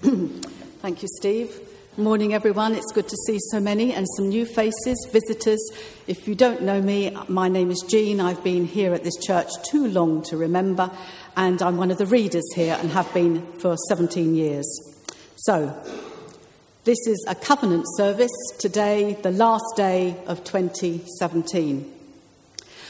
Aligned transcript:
Thank 0.80 1.02
you, 1.02 1.08
Steve. 1.18 1.60
Morning, 1.98 2.32
everyone. 2.32 2.74
It's 2.74 2.90
good 2.90 3.06
to 3.06 3.16
see 3.26 3.36
so 3.50 3.60
many 3.60 3.92
and 3.92 4.06
some 4.16 4.30
new 4.30 4.46
faces, 4.46 5.06
visitors. 5.12 5.60
If 6.06 6.26
you 6.26 6.34
don't 6.34 6.62
know 6.62 6.80
me, 6.80 7.14
my 7.28 7.50
name 7.50 7.70
is 7.70 7.84
Jean. 7.86 8.18
I've 8.18 8.42
been 8.42 8.64
here 8.64 8.94
at 8.94 9.04
this 9.04 9.18
church 9.18 9.50
too 9.70 9.88
long 9.88 10.22
to 10.22 10.38
remember, 10.38 10.90
and 11.36 11.60
I'm 11.60 11.76
one 11.76 11.90
of 11.90 11.98
the 11.98 12.06
readers 12.06 12.50
here 12.54 12.78
and 12.80 12.90
have 12.92 13.12
been 13.12 13.46
for 13.58 13.76
17 13.88 14.34
years. 14.34 14.66
So, 15.36 15.78
this 16.84 17.06
is 17.06 17.22
a 17.28 17.34
covenant 17.34 17.84
service 17.98 18.32
today, 18.58 19.18
the 19.22 19.32
last 19.32 19.76
day 19.76 20.16
of 20.26 20.44
2017. 20.44 21.92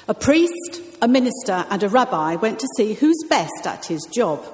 A 0.07 0.15
priest, 0.15 0.81
a 1.03 1.09
minister, 1.09 1.67
and 1.71 1.83
a 1.83 1.89
rabbi 1.89 2.37
went 2.37 2.61
to 2.61 2.69
see 2.77 2.95
who's 2.95 3.25
best 3.29 3.67
at 3.67 3.87
his 3.87 4.07
job. 4.15 4.47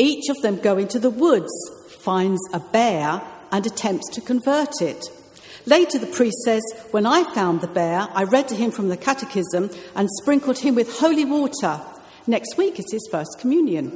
Each 0.00 0.30
of 0.30 0.40
them 0.40 0.56
go 0.56 0.78
into 0.78 0.98
the 0.98 1.10
woods, 1.10 1.52
finds 1.98 2.40
a 2.54 2.58
bear, 2.58 3.20
and 3.52 3.66
attempts 3.66 4.08
to 4.14 4.22
convert 4.22 4.80
it. 4.80 5.04
Later, 5.66 5.98
the 5.98 6.06
priest 6.06 6.38
says, 6.42 6.62
When 6.90 7.04
I 7.04 7.22
found 7.34 7.60
the 7.60 7.66
bear, 7.66 8.08
I 8.14 8.24
read 8.24 8.48
to 8.48 8.56
him 8.56 8.70
from 8.70 8.88
the 8.88 8.96
catechism 8.96 9.68
and 9.94 10.08
sprinkled 10.22 10.58
him 10.58 10.74
with 10.74 10.98
holy 11.00 11.26
water. 11.26 11.82
Next 12.26 12.56
week 12.56 12.78
is 12.78 12.90
his 12.90 13.06
first 13.10 13.38
communion. 13.40 13.92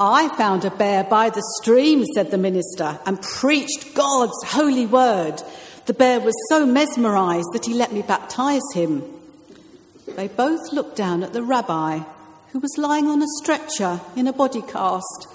I 0.00 0.34
found 0.38 0.64
a 0.64 0.70
bear 0.70 1.04
by 1.04 1.28
the 1.28 1.44
stream, 1.60 2.06
said 2.14 2.30
the 2.30 2.38
minister, 2.38 2.98
and 3.04 3.20
preached 3.20 3.92
God's 3.92 4.42
holy 4.46 4.86
word. 4.86 5.42
The 5.84 5.92
bear 5.92 6.18
was 6.18 6.34
so 6.48 6.64
mesmerized 6.64 7.48
that 7.52 7.66
he 7.66 7.74
let 7.74 7.92
me 7.92 8.00
baptize 8.00 8.62
him. 8.72 9.02
They 10.16 10.28
both 10.28 10.72
looked 10.72 10.96
down 10.96 11.22
at 11.22 11.34
the 11.34 11.42
rabbi, 11.42 12.00
who 12.58 12.62
was 12.62 12.76
lying 12.76 13.06
on 13.06 13.22
a 13.22 13.26
stretcher 13.40 14.00
in 14.16 14.26
a 14.26 14.32
body 14.32 14.62
cast. 14.62 15.28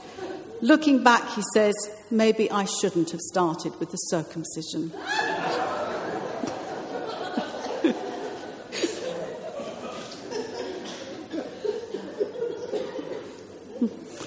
Looking 0.60 1.06
back, 1.06 1.26
he 1.30 1.42
says, 1.54 1.74
Maybe 2.12 2.52
I 2.52 2.66
shouldn't 2.66 3.12
have 3.12 3.22
started 3.22 3.80
with 3.80 3.92
the 3.92 3.98
circumcision. 3.98 4.92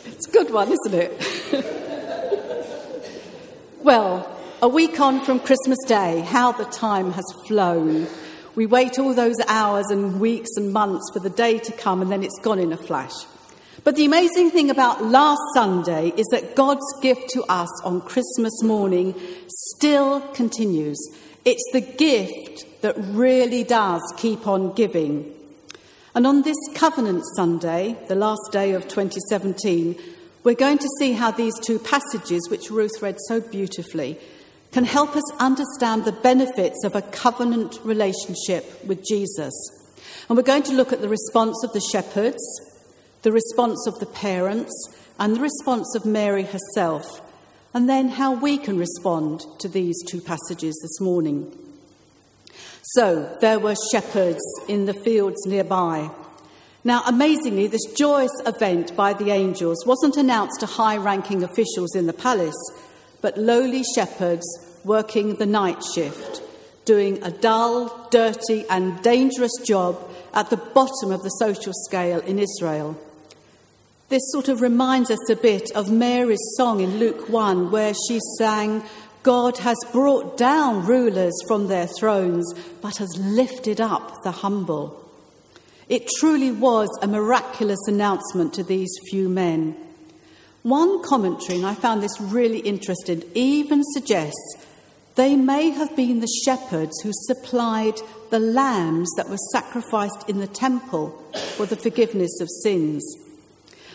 It's 0.06 0.28
a 0.28 0.30
good 0.30 0.50
one, 0.50 0.72
isn't 0.72 0.94
it? 0.94 1.12
well, 3.83 4.27
a 4.62 4.69
week 4.69 4.98
on 4.98 5.22
from 5.22 5.41
Christmas 5.41 5.77
Day, 5.86 6.20
how 6.20 6.52
the 6.52 6.64
time 6.64 7.12
has 7.12 7.24
flown. 7.47 8.06
We 8.56 8.64
wait 8.64 8.98
all 8.98 9.12
those 9.12 9.36
hours 9.48 9.84
and 9.90 10.18
weeks 10.18 10.48
and 10.56 10.72
months 10.72 11.10
for 11.12 11.20
the 11.20 11.28
day 11.28 11.58
to 11.58 11.72
come, 11.72 12.00
and 12.00 12.10
then 12.10 12.22
it's 12.22 12.40
gone 12.40 12.58
in 12.58 12.72
a 12.72 12.76
flash. 12.78 13.12
But 13.84 13.96
the 13.96 14.06
amazing 14.06 14.50
thing 14.50 14.70
about 14.70 15.04
last 15.04 15.42
Sunday 15.52 16.08
is 16.16 16.26
that 16.32 16.56
God's 16.56 16.86
gift 17.02 17.28
to 17.34 17.44
us 17.50 17.68
on 17.84 18.00
Christmas 18.00 18.62
morning 18.62 19.14
still 19.46 20.22
continues. 20.32 20.98
It's 21.44 21.62
the 21.74 21.82
gift 21.82 22.64
that 22.80 22.96
really 22.98 23.62
does 23.62 24.00
keep 24.16 24.46
on 24.46 24.72
giving. 24.72 25.34
And 26.14 26.27
on 26.27 26.40
this 26.40 26.56
Covenant 26.74 27.24
Sunday, 27.36 27.94
the 28.08 28.14
last 28.14 28.52
day 28.52 28.72
of 28.72 28.88
2017, 28.88 29.96
we're 30.44 30.54
going 30.54 30.78
to 30.78 30.88
see 30.98 31.12
how 31.12 31.30
these 31.30 31.58
two 31.60 31.78
passages, 31.78 32.48
which 32.48 32.70
Ruth 32.70 33.02
read 33.02 33.18
so 33.28 33.42
beautifully, 33.42 34.18
can 34.77 34.84
help 34.84 35.16
us 35.16 35.24
understand 35.38 36.05
the 36.05 36.12
benefits 36.12 36.84
of 36.84 36.94
a 36.94 37.00
covenant 37.00 37.78
relationship 37.82 38.84
with 38.84 39.02
Jesus. 39.02 39.55
And 40.28 40.36
we're 40.36 40.42
going 40.42 40.64
to 40.64 40.74
look 40.74 40.92
at 40.92 41.00
the 41.00 41.08
response 41.08 41.64
of 41.64 41.72
the 41.72 41.80
shepherds, 41.80 42.42
the 43.22 43.33
response 43.33 43.86
of 43.86 43.98
the 44.00 44.05
parents, 44.05 44.94
and 45.18 45.34
the 45.34 45.41
response 45.41 45.94
of 45.96 46.05
Mary 46.05 46.42
herself, 46.42 47.22
and 47.72 47.88
then 47.88 48.10
how 48.10 48.34
we 48.34 48.58
can 48.58 48.77
respond 48.77 49.41
to 49.60 49.66
these 49.66 49.96
two 50.10 50.20
passages 50.20 50.78
this 50.83 51.00
morning. 51.00 51.50
So, 52.83 53.34
there 53.40 53.58
were 53.58 53.77
shepherds 53.90 54.44
in 54.68 54.84
the 54.84 54.92
fields 54.92 55.46
nearby 55.46 56.11
now, 56.86 57.02
amazingly, 57.05 57.67
this 57.67 57.84
joyous 57.96 58.30
event 58.46 58.95
by 58.95 59.12
the 59.12 59.33
angels 59.33 59.84
wasn't 59.84 60.17
announced 60.17 60.61
to 60.61 60.67
high 60.67 60.96
ranking 60.96 61.42
officials 61.42 61.96
in 61.96 62.06
the 62.06 62.12
palace, 62.12 62.55
but 63.20 63.36
lowly 63.36 63.83
shepherds 63.96 64.46
working 64.86 65.35
the 65.35 65.47
night 65.47 65.83
shift, 65.95 66.41
doing 66.85 67.20
a 67.24 67.30
dull, 67.30 68.08
dirty, 68.11 68.64
and 68.70 69.02
dangerous 69.02 69.52
job 69.67 69.98
at 70.33 70.48
the 70.48 70.57
bottom 70.57 71.11
of 71.11 71.23
the 71.24 71.29
social 71.30 71.73
scale 71.86 72.20
in 72.20 72.39
Israel. 72.39 72.96
This 74.08 74.23
sort 74.30 74.48
of 74.48 74.61
reminds 74.61 75.11
us 75.11 75.29
a 75.29 75.35
bit 75.35 75.73
of 75.75 75.91
Mary's 75.91 76.39
song 76.57 76.80
in 76.80 76.98
Luke 76.98 77.29
1, 77.29 77.73
where 77.73 77.92
she 77.92 78.20
sang, 78.39 78.85
God 79.25 79.58
has 79.58 79.77
brought 79.91 80.36
down 80.36 80.86
rulers 80.86 81.35
from 81.48 81.67
their 81.67 81.89
thrones, 81.89 82.55
but 82.80 82.98
has 82.98 83.19
lifted 83.19 83.80
up 83.80 84.23
the 84.23 84.30
humble. 84.30 85.02
It 85.89 86.08
truly 86.20 86.52
was 86.52 86.89
a 87.02 87.08
miraculous 87.08 87.80
announcement 87.89 88.55
to 88.55 88.63
these 88.63 88.91
few 89.11 89.29
men. 89.29 89.77
One 90.63 91.02
commentary, 91.02 91.58
and 91.58 91.67
I 91.67 91.75
found 91.75 92.02
this 92.02 92.20
really 92.20 92.58
interesting, 92.58 93.25
even 93.35 93.83
suggests 93.83 94.65
they 95.16 95.34
may 95.34 95.70
have 95.70 95.96
been 95.96 96.20
the 96.20 96.40
shepherds 96.44 97.00
who 97.02 97.10
supplied 97.12 97.94
the 98.30 98.38
lambs 98.38 99.08
that 99.16 99.28
were 99.28 99.36
sacrificed 99.52 100.28
in 100.28 100.38
the 100.38 100.46
temple 100.46 101.10
for 101.56 101.66
the 101.66 101.77
forgiveness 101.77 102.40
of 102.40 102.48
sins. 102.62 103.02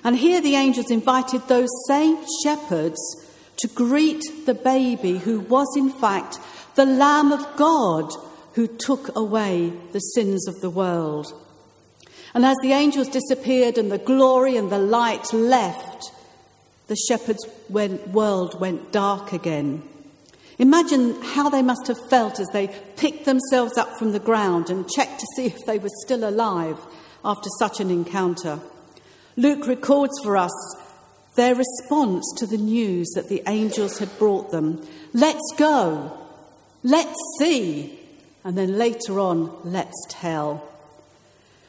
And 0.03 0.17
here 0.17 0.41
the 0.41 0.55
angels 0.55 0.89
invited 0.89 1.47
those 1.47 1.69
same 1.87 2.17
shepherds 2.43 2.99
to 3.57 3.67
greet 3.67 4.23
the 4.45 4.55
baby 4.55 5.19
who 5.19 5.41
was, 5.41 5.67
in 5.77 5.91
fact, 5.91 6.39
the 6.75 6.85
Lamb 6.85 7.31
of 7.31 7.55
God 7.55 8.11
who 8.53 8.67
took 8.67 9.15
away 9.15 9.71
the 9.91 9.99
sins 9.99 10.47
of 10.47 10.59
the 10.61 10.69
world. 10.69 11.27
And 12.33 12.45
as 12.45 12.57
the 12.63 12.71
angels 12.71 13.09
disappeared 13.09 13.77
and 13.77 13.91
the 13.91 13.97
glory 13.97 14.57
and 14.57 14.71
the 14.71 14.79
light 14.79 15.31
left, 15.33 16.11
the 16.87 16.95
shepherds' 16.95 17.45
world 17.69 18.59
went 18.59 18.91
dark 18.91 19.33
again. 19.33 19.83
Imagine 20.61 21.19
how 21.23 21.49
they 21.49 21.63
must 21.63 21.87
have 21.87 21.97
felt 22.11 22.39
as 22.39 22.47
they 22.53 22.67
picked 22.95 23.25
themselves 23.25 23.79
up 23.79 23.97
from 23.97 24.11
the 24.11 24.19
ground 24.19 24.69
and 24.69 24.87
checked 24.87 25.19
to 25.19 25.25
see 25.35 25.45
if 25.47 25.65
they 25.65 25.79
were 25.79 25.89
still 26.05 26.23
alive 26.23 26.77
after 27.25 27.49
such 27.57 27.79
an 27.79 27.89
encounter. 27.89 28.59
Luke 29.35 29.65
records 29.65 30.13
for 30.21 30.37
us 30.37 30.51
their 31.35 31.55
response 31.55 32.31
to 32.37 32.45
the 32.45 32.59
news 32.59 33.09
that 33.15 33.27
the 33.27 33.41
angels 33.47 33.97
had 33.97 34.19
brought 34.19 34.51
them. 34.51 34.85
Let's 35.13 35.51
go. 35.57 36.15
Let's 36.83 37.17
see. 37.39 37.99
And 38.43 38.55
then 38.55 38.77
later 38.77 39.19
on, 39.19 39.51
let's 39.63 40.05
tell. 40.09 40.67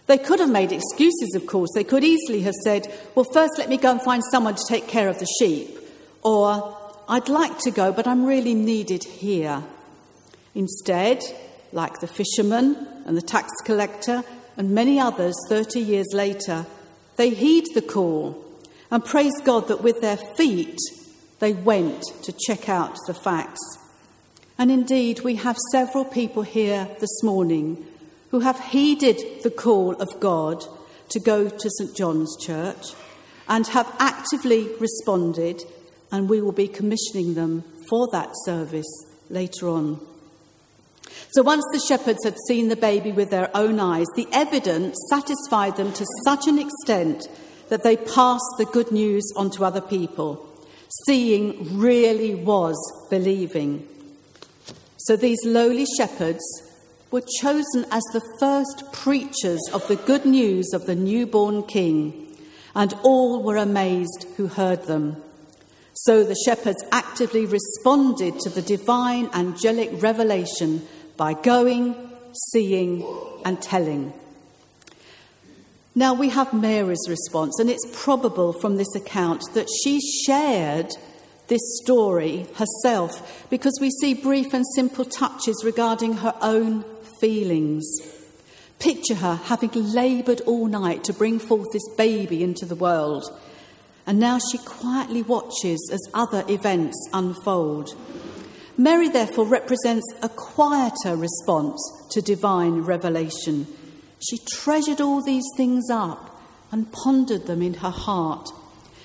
They 0.07 0.19
could 0.19 0.41
have 0.41 0.51
made 0.51 0.71
excuses, 0.71 1.35
of 1.35 1.47
course. 1.47 1.71
They 1.75 1.85
could 1.85 2.05
easily 2.05 2.43
have 2.43 2.55
said, 2.63 2.93
Well, 3.15 3.25
first 3.33 3.55
let 3.57 3.71
me 3.71 3.79
go 3.79 3.93
and 3.93 4.03
find 4.03 4.23
someone 4.31 4.57
to 4.57 4.65
take 4.69 4.87
care 4.87 5.09
of 5.09 5.19
the 5.19 5.29
sheep. 5.39 5.79
Or, 6.23 6.77
I'd 7.09 7.29
like 7.29 7.59
to 7.61 7.71
go, 7.71 7.93
but 7.93 8.07
I'm 8.07 8.25
really 8.25 8.55
needed 8.55 9.05
here. 9.05 9.63
Instead, 10.55 11.23
like 11.73 12.01
the 12.01 12.07
fisherman 12.07 12.87
and 13.07 13.17
the 13.17 13.23
tax 13.23 13.51
collector 13.65 14.23
and 14.57 14.71
many 14.71 15.01
others 15.01 15.35
30 15.49 15.81
years 15.81 16.09
later, 16.13 16.67
they 17.17 17.31
heed 17.31 17.65
the 17.75 17.83
call 17.83 18.45
and 18.91 19.05
praise 19.05 19.33
God 19.45 19.69
that 19.69 19.83
with 19.83 20.01
their 20.01 20.17
feet 20.17 20.79
they 21.41 21.53
went 21.53 22.03
to 22.23 22.33
check 22.47 22.69
out 22.69 22.97
the 23.07 23.15
facts. 23.15 23.61
And 24.59 24.71
indeed, 24.71 25.21
we 25.21 25.37
have 25.37 25.57
several 25.73 26.05
people 26.05 26.43
here 26.43 26.89
this 27.01 27.23
morning 27.23 27.85
who 28.31 28.41
have 28.41 28.61
heeded 28.61 29.43
the 29.43 29.51
call 29.51 29.95
of 29.95 30.21
God 30.21 30.65
to 31.09 31.19
go 31.19 31.49
to 31.49 31.71
St 31.71 31.97
John's 31.97 32.37
Church 32.41 32.95
and 33.49 33.67
have 33.69 33.93
actively 33.99 34.69
responded, 34.79 35.63
and 36.13 36.29
we 36.29 36.41
will 36.41 36.53
be 36.53 36.69
commissioning 36.69 37.35
them 37.35 37.65
for 37.89 38.07
that 38.13 38.31
service 38.45 39.07
later 39.31 39.69
on. 39.69 39.99
So, 41.31 41.43
once 41.43 41.65
the 41.73 41.81
shepherds 41.81 42.25
had 42.25 42.37
seen 42.47 42.69
the 42.69 42.77
baby 42.77 43.11
with 43.11 43.31
their 43.31 43.51
own 43.57 43.81
eyes, 43.81 44.07
the 44.15 44.29
evidence 44.33 44.97
satisfied 45.11 45.77
them 45.77 45.93
to 45.95 46.07
such 46.25 46.47
an 46.47 46.59
extent 46.59 47.27
that 47.71 47.83
they 47.83 47.97
passed 47.97 48.55
the 48.59 48.69
good 48.71 48.93
news 48.93 49.25
on 49.37 49.51
to 49.53 49.65
other 49.65 49.81
people. 49.81 50.47
Seeing 51.07 51.79
really 51.79 52.35
was 52.35 52.77
believing. 53.09 53.89
So, 54.99 55.17
these 55.17 55.39
lowly 55.45 55.87
shepherds 55.97 56.45
were 57.11 57.23
chosen 57.41 57.87
as 57.91 58.03
the 58.13 58.23
first 58.39 58.93
preachers 58.93 59.61
of 59.73 59.87
the 59.89 59.97
good 59.97 60.27
news 60.27 60.73
of 60.75 60.87
the 60.87 60.95
newborn 60.95 61.63
king, 61.63 62.37
and 62.75 62.95
all 63.03 63.43
were 63.43 63.57
amazed 63.57 64.27
who 64.37 64.49
heard 64.49 64.85
them. 64.85 65.23
So 66.05 66.25
the 66.25 66.35
shepherds 66.45 66.83
actively 66.91 67.47
responded 67.47 68.41
to 68.41 68.51
the 68.51 68.63
divine 68.63 69.31
angelic 69.33 70.03
revelation 70.03 70.85
by 71.17 71.35
going, 71.35 71.95
seeing, 72.51 73.07
and 73.45 73.63
telling. 73.63 74.13
Now 75.95 76.15
we 76.15 76.31
have 76.31 76.53
Mary's 76.53 77.07
response, 77.09 77.61
and 77.61 77.71
it's 77.71 77.87
probable 77.93 78.53
from 78.53 78.79
this 78.79 78.93
account 78.97 79.45
that 79.55 79.69
she 79.85 80.01
shared 80.27 80.91
this 81.47 81.61
story 81.85 82.47
herself 82.57 83.47
because 83.49 83.79
we 83.81 83.91
see 83.91 84.15
brief 84.15 84.55
and 84.55 84.65
simple 84.75 85.05
touches 85.05 85.63
regarding 85.65 86.15
her 86.15 86.35
own 86.41 86.85
feelings. 87.21 87.85
Picture 88.81 89.15
her 89.15 89.37
having 89.37 89.71
laboured 89.93 90.41
all 90.41 90.67
night 90.67 91.05
to 91.05 91.13
bring 91.13 91.39
forth 91.39 91.71
this 91.73 91.89
baby 91.97 92.43
into 92.43 92.67
the 92.67 92.75
world, 92.75 93.25
and 94.07 94.19
now 94.19 94.39
she 94.39 94.59
quietly 94.59 95.23
watches 95.23 95.91
as 95.93 96.01
other 96.13 96.45
events 96.49 96.97
unfold. 97.13 97.95
Mary, 98.77 99.09
therefore, 99.09 99.47
represents 99.47 100.05
a 100.23 100.29
quieter 100.29 101.15
response 101.15 101.81
to 102.11 102.23
divine 102.23 102.81
revelation. 102.81 103.67
She 104.29 104.39
treasured 104.39 105.01
all 105.01 105.23
these 105.23 105.45
things 105.57 105.91
up 105.91 106.41
and 106.71 106.91
pondered 106.91 107.47
them 107.47 107.63
in 107.63 107.75
her 107.75 107.91
heart. 107.91 108.49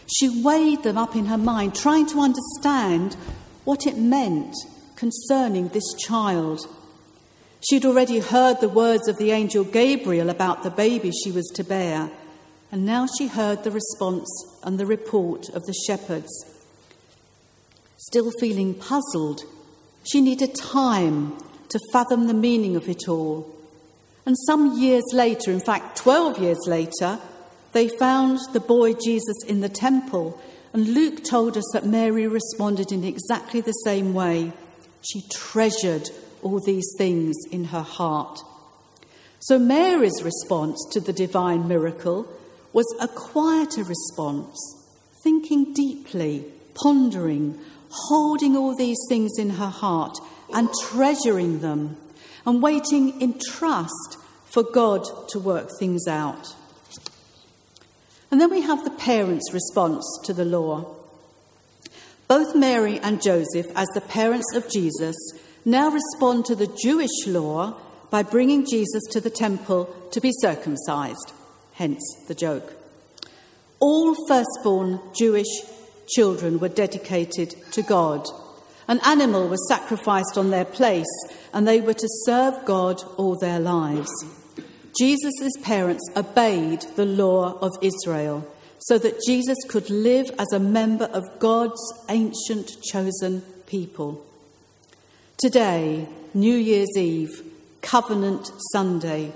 She 0.08 0.42
weighed 0.42 0.84
them 0.84 0.98
up 0.98 1.16
in 1.16 1.26
her 1.26 1.38
mind, 1.38 1.76
trying 1.76 2.06
to 2.08 2.22
understand 2.22 3.16
what 3.66 3.86
it 3.86 3.98
meant 3.98 4.56
concerning 4.96 5.68
this 5.70 5.94
child. 6.00 6.62
She'd 7.60 7.86
already 7.86 8.20
heard 8.20 8.62
the 8.62 8.70
words 8.70 9.08
of 9.08 9.18
the 9.18 9.32
angel 9.32 9.66
Gabriel 9.66 10.30
about 10.30 10.64
the 10.64 10.70
baby 10.70 11.12
she 11.12 11.32
was 11.32 11.48
to 11.56 11.64
bear, 11.64 12.10
and 12.72 12.86
now 12.86 13.08
she 13.18 13.28
heard 13.28 13.64
the 13.64 13.72
response 13.72 14.28
and 14.64 14.78
the 14.78 14.86
report 14.86 15.50
of 15.50 15.66
the 15.66 15.76
shepherds. 15.86 16.32
Still 17.98 18.32
feeling 18.40 18.74
puzzled, 18.74 19.42
she 20.04 20.22
needed 20.22 20.56
time 20.56 21.38
to 21.70 21.80
fathom 21.92 22.28
the 22.28 22.34
meaning 22.34 22.76
of 22.76 22.88
it 22.88 23.08
all. 23.08 23.54
And 24.26 24.38
some 24.46 24.78
years 24.78 25.06
later, 25.14 25.52
in 25.52 25.60
fact, 25.60 25.98
12 25.98 26.40
years 26.40 26.60
later, 26.68 27.20
they 27.72 27.88
found 27.88 28.40
the 28.54 28.60
boy 28.60 28.94
Jesus 28.94 29.38
in 29.48 29.62
the 29.62 29.70
temple, 29.70 30.40
and 30.74 30.88
Luke 30.88 31.24
told 31.24 31.58
us 31.58 31.70
that 31.74 31.86
Mary 31.86 32.28
responded 32.28 32.92
in 32.92 33.04
exactly 33.04 33.62
the 33.62 33.72
same 33.72 34.14
way. 34.14 34.52
She 35.02 35.24
treasured 35.32 36.10
all 36.42 36.60
these 36.60 36.90
things 36.98 37.36
in 37.52 37.66
her 37.66 37.82
heart. 37.82 38.40
So 39.40 39.58
Mary's 39.58 40.24
response 40.24 40.86
to 40.92 41.00
the 41.00 41.14
divine 41.14 41.68
miracle 41.68 42.28
was 42.74 42.86
a 43.00 43.08
quieter 43.08 43.84
response, 43.84 44.58
thinking 45.24 45.74
deeply, 45.74 46.46
pondering, 46.74 47.60
holding 47.90 48.56
all 48.56 48.76
these 48.76 49.00
things 49.10 49.38
in 49.38 49.52
her 49.52 49.70
heart 49.70 50.18
and 50.54 50.70
treasuring 50.90 51.60
them 51.60 51.98
and 52.46 52.62
waiting 52.62 53.20
in 53.22 53.40
trust 53.40 54.18
for 54.46 54.64
God 54.64 55.06
to 55.30 55.40
work 55.40 55.70
things 55.80 56.08
out. 56.08 56.56
And 58.32 58.42
then 58.42 58.50
we 58.50 58.62
have 58.62 58.84
the 58.84 58.92
parents' 58.92 59.54
response 59.54 60.06
to 60.26 60.34
the 60.34 60.46
law. 60.46 60.96
Both 62.28 62.56
Mary 62.56 63.00
and 63.00 63.22
Joseph, 63.22 63.68
as 63.76 63.88
the 63.94 64.02
parents 64.02 64.54
of 64.54 64.70
Jesus, 64.70 65.16
now 65.64 65.90
respond 65.90 66.46
to 66.46 66.56
the 66.56 66.74
Jewish 66.82 67.26
law 67.26 67.80
by 68.10 68.24
bringing 68.24 68.66
Jesus 68.66 69.04
to 69.12 69.22
the 69.22 69.30
temple 69.30 69.86
to 70.12 70.22
be 70.22 70.32
circumcised, 70.42 71.34
hence 71.78 72.04
the 72.28 72.36
joke. 72.36 72.74
All 73.80 74.16
firstborn 74.28 75.00
Jewish 75.18 75.62
children 76.10 76.60
were 76.60 76.70
dedicated 76.70 77.56
to 77.72 77.84
God. 77.84 78.26
An 78.88 79.00
animal 79.06 79.48
was 79.48 79.68
sacrificed 79.68 80.38
on 80.38 80.50
their 80.50 80.66
place, 80.66 81.06
and 81.54 81.68
they 81.68 81.82
were 81.82 81.94
to 81.94 82.08
serve 82.26 82.66
God 82.66 83.02
all 83.18 83.38
their 83.38 83.60
lives. 83.60 84.10
Jesus' 85.00 85.52
parents 85.62 86.04
obeyed 86.16 86.82
the 86.96 87.06
law 87.06 87.60
of 87.60 87.72
Israel 87.82 88.48
so 88.80 88.98
that 88.98 89.22
Jesus 89.26 89.58
could 89.68 89.90
live 89.90 90.32
as 90.40 90.52
a 90.54 90.60
member 90.60 91.06
of 91.06 91.40
God's 91.40 91.82
ancient 92.10 92.82
chosen 92.82 93.42
people. 93.68 94.26
Today, 95.38 96.08
New 96.34 96.56
Year's 96.56 96.98
Eve, 96.98 97.44
Covenant 97.82 98.50
Sunday, 98.72 99.32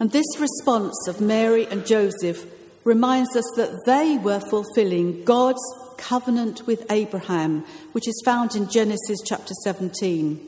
and 0.00 0.12
this 0.12 0.38
response 0.38 1.08
of 1.08 1.20
Mary 1.20 1.66
and 1.66 1.86
Joseph 1.86 2.46
reminds 2.84 3.36
us 3.36 3.44
that 3.56 3.84
they 3.84 4.16
were 4.16 4.40
fulfilling 4.40 5.24
God's 5.24 5.62
covenant 5.96 6.66
with 6.66 6.90
Abraham, 6.90 7.64
which 7.92 8.08
is 8.08 8.22
found 8.24 8.54
in 8.54 8.70
Genesis 8.70 9.18
chapter 9.26 9.52
17. 9.64 10.40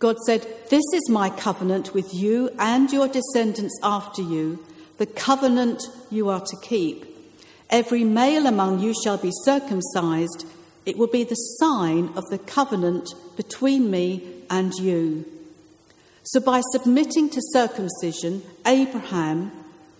God 0.00 0.18
said, 0.26 0.46
This 0.70 0.84
is 0.94 1.08
my 1.08 1.30
covenant 1.30 1.94
with 1.94 2.12
you 2.12 2.50
and 2.58 2.90
your 2.90 3.06
descendants 3.06 3.78
after 3.82 4.22
you, 4.22 4.58
the 4.98 5.06
covenant 5.06 5.82
you 6.10 6.28
are 6.28 6.40
to 6.40 6.56
keep. 6.62 7.06
Every 7.70 8.02
male 8.02 8.46
among 8.46 8.80
you 8.80 8.92
shall 9.04 9.18
be 9.18 9.30
circumcised. 9.44 10.44
It 10.84 10.98
will 10.98 11.06
be 11.06 11.22
the 11.22 11.34
sign 11.34 12.10
of 12.16 12.24
the 12.30 12.38
covenant 12.38 13.08
between 13.36 13.90
me 13.90 14.42
and 14.50 14.72
you. 14.74 15.24
So, 16.32 16.38
by 16.38 16.60
submitting 16.70 17.28
to 17.30 17.40
circumcision, 17.50 18.42
Abraham 18.64 19.50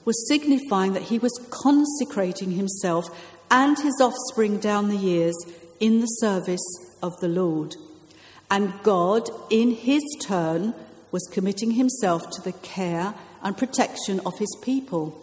was 0.05 0.29
signifying 0.29 0.93
that 0.93 1.03
he 1.03 1.19
was 1.19 1.33
consecrating 1.51 2.53
himself 2.53 3.07
and 3.51 3.77
his 3.77 4.01
offspring 4.01 4.59
down 4.59 4.91
the 4.91 4.97
years 4.97 5.35
in 5.81 5.99
the 5.99 6.07
service 6.07 6.63
of 7.03 7.19
the 7.19 7.27
Lord. 7.27 7.75
And 8.49 8.73
God, 8.85 9.29
in 9.51 9.73
his 9.73 10.05
turn, 10.23 10.73
was 11.11 11.29
committing 11.33 11.73
himself 11.73 12.23
to 12.31 12.43
the 12.43 12.53
care 12.53 13.13
and 13.43 13.59
protection 13.59 14.21
of 14.21 14.39
his 14.39 14.57
people. 14.63 15.21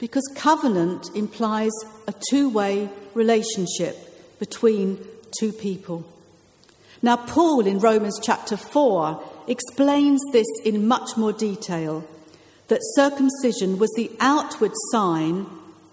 Because 0.00 0.28
covenant 0.34 1.10
implies 1.14 1.70
a 2.08 2.14
two 2.28 2.50
way 2.50 2.88
relationship 3.14 4.40
between 4.40 4.98
two 5.38 5.52
people. 5.52 6.04
Now, 7.02 7.18
Paul 7.18 7.68
in 7.68 7.78
Romans 7.78 8.18
chapter 8.20 8.56
4 8.56 9.29
explains 9.46 10.20
this 10.32 10.46
in 10.64 10.86
much 10.86 11.16
more 11.16 11.32
detail 11.32 12.06
that 12.68 12.80
circumcision 12.94 13.78
was 13.78 13.90
the 13.96 14.10
outward 14.20 14.72
sign 14.92 15.46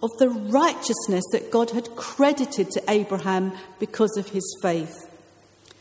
of 0.03 0.11
the 0.19 0.29
righteousness 0.29 1.23
that 1.31 1.51
God 1.51 1.71
had 1.71 1.95
credited 1.95 2.69
to 2.71 2.83
Abraham 2.88 3.51
because 3.79 4.15
of 4.15 4.29
his 4.29 4.45
faith. 4.61 5.09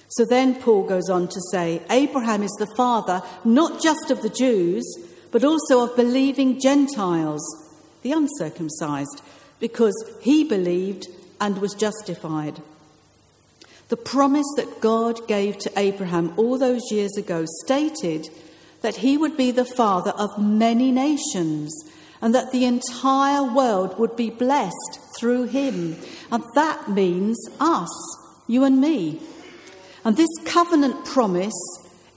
So 0.08 0.24
then 0.24 0.54
Paul 0.54 0.84
goes 0.84 1.10
on 1.10 1.28
to 1.28 1.40
say 1.52 1.82
Abraham 1.90 2.42
is 2.42 2.56
the 2.58 2.72
father 2.76 3.22
not 3.44 3.82
just 3.82 4.10
of 4.10 4.22
the 4.22 4.30
Jews, 4.30 4.84
but 5.30 5.44
also 5.44 5.84
of 5.84 5.96
believing 5.96 6.60
Gentiles, 6.60 7.42
the 8.02 8.12
uncircumcised, 8.12 9.20
because 9.60 9.94
he 10.22 10.44
believed 10.44 11.08
and 11.40 11.58
was 11.58 11.74
justified. 11.74 12.62
The 13.88 13.96
promise 13.96 14.46
that 14.56 14.80
God 14.80 15.26
gave 15.28 15.58
to 15.58 15.72
Abraham 15.76 16.34
all 16.36 16.58
those 16.58 16.90
years 16.90 17.16
ago 17.16 17.44
stated 17.64 18.28
that 18.82 18.96
he 18.96 19.16
would 19.16 19.36
be 19.36 19.50
the 19.50 19.64
father 19.64 20.10
of 20.12 20.38
many 20.38 20.90
nations 20.90 21.72
and 22.20 22.34
that 22.34 22.50
the 22.50 22.64
entire 22.64 23.44
world 23.44 23.98
would 23.98 24.16
be 24.16 24.30
blessed 24.30 25.00
through 25.18 25.44
him. 25.44 25.96
And 26.32 26.42
that 26.54 26.88
means 26.90 27.38
us, 27.60 27.90
you 28.48 28.64
and 28.64 28.80
me. 28.80 29.20
And 30.04 30.16
this 30.16 30.28
covenant 30.44 31.04
promise 31.04 31.54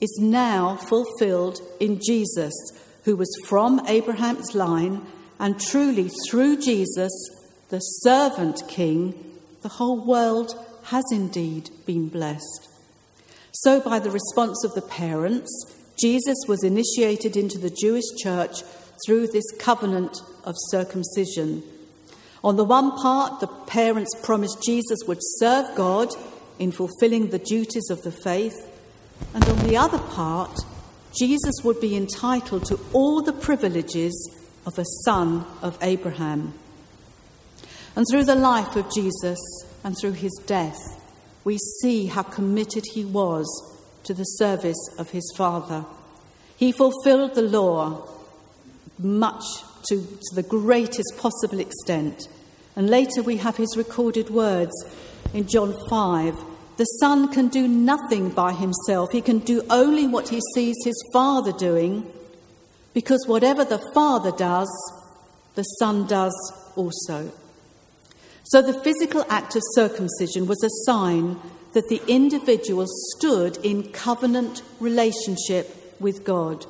is 0.01 0.17
now 0.19 0.75
fulfilled 0.75 1.59
in 1.79 1.99
Jesus, 2.05 2.53
who 3.03 3.15
was 3.15 3.29
from 3.45 3.81
Abraham's 3.87 4.55
line, 4.55 5.05
and 5.39 5.59
truly 5.59 6.09
through 6.29 6.61
Jesus, 6.61 7.11
the 7.69 7.79
servant 7.79 8.63
king, 8.67 9.13
the 9.61 9.69
whole 9.69 10.05
world 10.05 10.53
has 10.89 11.05
indeed 11.11 11.69
been 11.85 12.09
blessed. 12.09 12.67
So, 13.51 13.79
by 13.79 13.99
the 13.99 14.11
response 14.11 14.63
of 14.63 14.73
the 14.73 14.81
parents, 14.81 15.49
Jesus 15.99 16.37
was 16.47 16.63
initiated 16.63 17.35
into 17.35 17.57
the 17.57 17.75
Jewish 17.81 18.05
church 18.21 18.63
through 19.05 19.27
this 19.27 19.51
covenant 19.59 20.17
of 20.43 20.55
circumcision. 20.69 21.63
On 22.43 22.55
the 22.55 22.63
one 22.63 22.91
part, 22.97 23.39
the 23.39 23.47
parents 23.47 24.09
promised 24.23 24.63
Jesus 24.65 24.99
would 25.07 25.19
serve 25.21 25.75
God 25.75 26.09
in 26.57 26.71
fulfilling 26.71 27.29
the 27.29 27.39
duties 27.39 27.89
of 27.89 28.01
the 28.03 28.11
faith, 28.11 28.55
and 29.33 29.43
on 29.43 29.67
the 29.67 29.77
other 29.77 29.99
part, 29.99 30.57
Jesus 31.17 31.55
would 31.63 31.81
be 31.81 31.95
entitled 31.95 32.65
to 32.65 32.79
all 32.93 33.21
the 33.21 33.33
privileges 33.33 34.35
of 34.65 34.79
a 34.79 34.85
son 35.03 35.45
of 35.61 35.77
Abraham. 35.81 36.53
And 37.95 38.05
through 38.09 38.25
the 38.25 38.35
life 38.35 38.75
of 38.75 38.93
Jesus 38.93 39.39
and 39.83 39.97
through 39.97 40.13
his 40.13 40.33
death, 40.45 40.79
we 41.43 41.57
see 41.81 42.07
how 42.07 42.23
committed 42.23 42.83
he 42.93 43.05
was 43.05 43.47
to 44.03 44.13
the 44.13 44.23
service 44.23 44.89
of 44.97 45.11
his 45.11 45.33
Father. 45.35 45.85
He 46.57 46.71
fulfilled 46.71 47.35
the 47.35 47.41
law 47.41 48.07
much 48.97 49.43
to, 49.87 50.01
to 50.01 50.35
the 50.35 50.43
greatest 50.43 51.17
possible 51.17 51.59
extent. 51.59 52.27
And 52.75 52.89
later 52.89 53.23
we 53.23 53.37
have 53.37 53.57
his 53.57 53.75
recorded 53.77 54.29
words 54.29 54.73
in 55.33 55.47
John 55.47 55.75
5 55.89 56.35
The 56.77 56.85
Son 56.85 57.31
can 57.31 57.47
do 57.47 57.67
nothing 57.67 58.29
by 58.29 58.53
himself, 58.53 59.11
he 59.11 59.21
can 59.21 59.39
do 59.39 59.63
only 59.69 60.07
what 60.07 60.29
he 60.29 60.41
sees 60.53 60.75
his 60.83 61.01
Father 61.13 61.51
doing, 61.53 62.11
because 62.93 63.23
whatever 63.27 63.63
the 63.63 63.83
Father 63.93 64.31
does, 64.31 64.69
the 65.55 65.63
Son 65.63 66.07
does 66.07 66.33
also. 66.75 67.31
So 68.49 68.63
the 68.63 68.81
physical 68.81 69.23
act 69.29 69.55
of 69.55 69.61
circumcision 69.75 70.47
was 70.47 70.63
a 70.63 70.91
sign 70.91 71.39
that 71.73 71.87
the 71.87 72.01
individual 72.07 72.87
stood 72.87 73.57
in 73.63 73.91
covenant 73.91 74.63
relationship 74.79 75.95
with 75.99 76.23
God. 76.23 76.65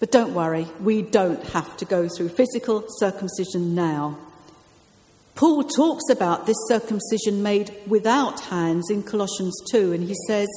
But 0.00 0.10
don't 0.10 0.34
worry, 0.34 0.66
we 0.80 1.02
don't 1.02 1.44
have 1.50 1.76
to 1.76 1.84
go 1.84 2.08
through 2.08 2.30
physical 2.30 2.86
circumcision 2.98 3.76
now. 3.76 4.18
Paul 5.36 5.62
talks 5.62 6.10
about 6.10 6.46
this 6.46 6.56
circumcision 6.66 7.40
made 7.40 7.70
without 7.86 8.40
hands 8.40 8.90
in 8.90 9.04
Colossians 9.04 9.56
2, 9.70 9.92
and 9.92 10.08
he 10.08 10.16
says, 10.26 10.48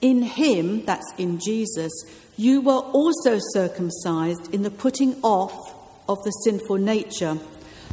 In 0.00 0.22
him, 0.22 0.84
that's 0.84 1.12
in 1.18 1.40
Jesus, 1.44 1.92
you 2.36 2.60
were 2.60 2.72
also 2.92 3.40
circumcised 3.52 4.54
in 4.54 4.62
the 4.62 4.70
putting 4.70 5.20
off 5.22 5.74
of 6.08 6.22
the 6.22 6.30
sinful 6.30 6.76
nature, 6.76 7.36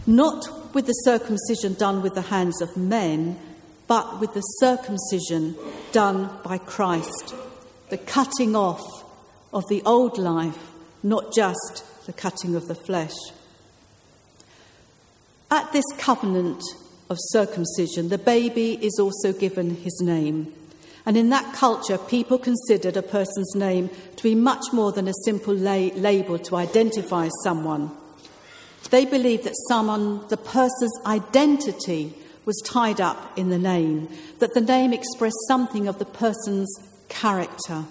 not 0.06 0.63
with 0.74 0.88
the 0.88 0.94
circumcision 0.94 1.74
done 1.74 2.02
with 2.02 2.16
the 2.16 2.22
hands 2.22 2.62
of 2.62 2.76
men, 2.76 3.40
but 3.88 4.20
with 4.20 4.34
the 4.34 4.42
circumcision 4.42 5.56
done 5.92 6.30
by 6.44 6.58
Christ, 6.58 7.36
the 7.90 7.98
cutting 7.98 8.56
off 8.56 8.82
of 9.54 9.68
the 9.70 9.82
old 9.84 10.18
life, 10.18 10.72
not 11.04 11.34
just 11.34 11.84
the 12.06 12.14
cutting 12.14 12.56
of 12.56 12.68
the 12.68 12.76
flesh. 12.76 13.16
At 15.52 15.72
this 15.72 15.86
covenant 15.98 16.64
of 17.10 17.18
circumcision, 17.20 18.10
the 18.10 18.18
baby 18.18 18.74
is 18.84 18.98
also 19.00 19.32
given 19.32 19.76
his 19.76 20.02
name. 20.02 20.52
And 21.06 21.18
in 21.18 21.30
that 21.30 21.54
culture, 21.54 21.98
people 21.98 22.38
considered 22.38 22.98
a 22.98 23.04
person's 23.04 23.54
name 23.56 23.90
to 24.16 24.24
be 24.24 24.36
much 24.36 24.64
more 24.72 24.92
than 24.92 25.08
a 25.08 25.14
simple 25.26 25.54
la- 25.54 25.94
label 25.96 26.40
to 26.40 26.56
identify 26.56 27.30
someone. 27.44 27.92
They 28.94 29.06
believed 29.06 29.46
that 29.46 29.56
someone, 29.70 30.28
the 30.28 30.38
person's 30.38 30.94
identity 31.08 32.14
was 32.46 32.62
tied 32.64 33.02
up 33.02 33.36
in 33.36 33.50
the 33.50 33.58
name, 33.58 34.08
that 34.38 34.54
the 34.54 34.62
name 34.62 34.94
expressed 34.94 35.48
something 35.48 35.88
of 35.88 35.98
the 35.98 36.06
person's 36.06 36.72
character. 37.10 37.86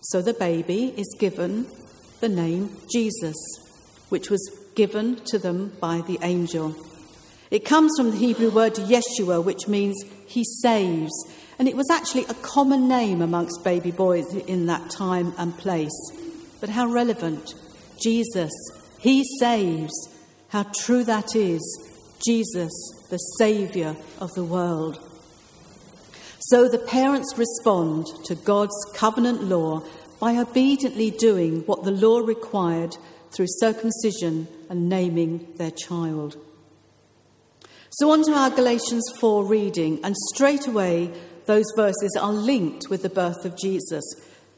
So 0.00 0.20
the 0.20 0.34
baby 0.34 0.94
is 0.96 1.14
given 1.20 1.68
the 2.18 2.28
name 2.28 2.76
Jesus, 2.92 3.36
which 4.08 4.30
was 4.30 4.42
given 4.74 5.20
to 5.26 5.38
them 5.38 5.76
by 5.78 6.00
the 6.00 6.18
angel. 6.22 6.74
It 7.52 7.64
comes 7.64 7.92
from 7.96 8.10
the 8.10 8.16
Hebrew 8.16 8.50
word 8.50 8.74
Yeshua, 8.74 9.44
which 9.44 9.68
means 9.68 9.94
he 10.26 10.42
saves, 10.60 11.12
and 11.60 11.68
it 11.68 11.76
was 11.76 11.88
actually 11.88 12.24
a 12.24 12.34
common 12.42 12.88
name 12.88 13.22
amongst 13.22 13.62
baby 13.62 13.92
boys 13.92 14.26
in 14.34 14.66
that 14.66 14.90
time 14.90 15.34
and 15.38 15.56
place. 15.56 16.10
But 16.60 16.70
how 16.70 16.88
relevant! 16.88 17.54
Jesus, 18.02 18.50
he 18.98 19.22
saves. 19.38 19.92
How 20.52 20.66
true 20.84 21.02
that 21.04 21.34
is. 21.34 21.62
Jesus, 22.22 22.70
the 23.08 23.16
Saviour 23.38 23.96
of 24.20 24.30
the 24.34 24.44
world. 24.44 24.98
So 26.40 26.68
the 26.68 26.78
parents 26.78 27.32
respond 27.38 28.06
to 28.26 28.34
God's 28.34 28.76
covenant 28.94 29.44
law 29.44 29.82
by 30.20 30.36
obediently 30.36 31.10
doing 31.10 31.60
what 31.62 31.84
the 31.84 31.90
law 31.90 32.18
required 32.18 32.94
through 33.34 33.46
circumcision 33.48 34.46
and 34.68 34.90
naming 34.90 35.54
their 35.56 35.70
child. 35.70 36.36
So, 37.88 38.10
on 38.10 38.22
to 38.24 38.32
our 38.32 38.50
Galatians 38.50 39.10
4 39.20 39.46
reading, 39.46 40.04
and 40.04 40.14
straight 40.34 40.66
away 40.66 41.12
those 41.46 41.64
verses 41.76 42.14
are 42.20 42.32
linked 42.32 42.90
with 42.90 43.02
the 43.02 43.08
birth 43.08 43.46
of 43.46 43.58
Jesus. 43.58 44.04